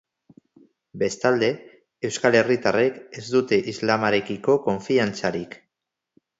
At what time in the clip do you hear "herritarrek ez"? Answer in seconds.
2.41-3.25